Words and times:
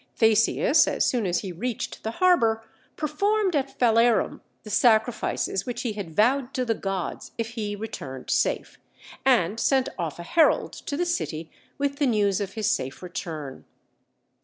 Theseus, 0.15 0.87
as 0.87 1.05
soon 1.05 1.27
as 1.27 1.41
he 1.41 1.51
reached 1.51 2.01
the 2.01 2.09
harbor, 2.17 2.63
performed 2.95 3.55
at 3.55 3.77
Phalerum 3.77 4.41
the 4.63 4.71
sacrifices 4.71 5.67
which 5.67 5.83
he 5.83 5.93
had 5.93 6.15
vowed 6.15 6.55
to 6.55 6.65
the 6.65 6.73
gods 6.73 7.33
if 7.37 7.49
he 7.49 7.75
returned 7.75 8.31
safe, 8.31 8.79
and 9.27 9.59
sent 9.59 9.89
off 9.99 10.17
a 10.17 10.23
herald 10.23 10.73
to 10.73 10.97
the 10.97 11.05
city 11.05 11.51
with 11.77 11.97
the 11.97 12.07
news 12.07 12.41
of 12.41 12.53
his 12.53 12.67
safe 12.71 13.03
return. 13.03 13.63